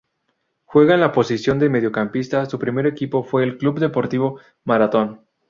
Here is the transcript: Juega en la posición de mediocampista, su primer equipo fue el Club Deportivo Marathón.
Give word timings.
Juega 0.65 0.95
en 0.95 0.99
la 0.99 1.11
posición 1.11 1.59
de 1.59 1.69
mediocampista, 1.69 2.47
su 2.47 2.57
primer 2.57 2.87
equipo 2.87 3.21
fue 3.23 3.43
el 3.43 3.59
Club 3.59 3.77
Deportivo 3.79 4.39
Marathón. 4.63 5.21